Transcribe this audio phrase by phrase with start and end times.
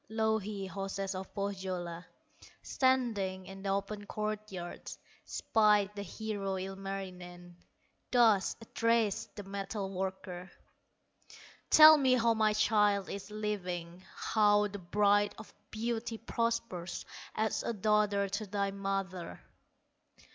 [0.09, 2.03] Louhi, hostess of Pohyola,
[2.63, 4.91] Standing in the open court yard,
[5.25, 7.55] Spied the hero, Ilmarinen,
[8.09, 10.49] Thus addressed the metal worker:
[11.69, 17.05] "Tell me how my child is living, How the Bride of Beauty prospers,
[17.35, 19.39] As a daughter to thy mother."